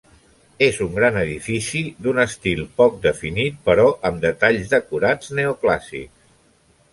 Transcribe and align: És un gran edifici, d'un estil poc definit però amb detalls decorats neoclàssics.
És 0.67 0.77
un 0.85 0.87
gran 0.93 1.17
edifici, 1.23 1.83
d'un 2.05 2.21
estil 2.23 2.61
poc 2.79 2.97
definit 3.03 3.61
però 3.69 3.85
amb 4.11 4.25
detalls 4.25 4.73
decorats 4.73 5.31
neoclàssics. 5.43 6.27